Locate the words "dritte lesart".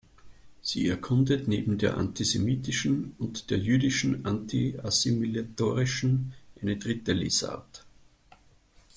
6.77-7.85